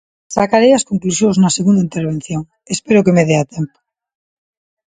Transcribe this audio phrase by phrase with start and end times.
[0.35, 2.41] Sacarei as conclusións na segunda intervención;
[2.75, 3.77] espero que me dea tempo.